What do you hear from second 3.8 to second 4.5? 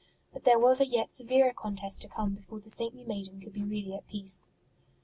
at peace.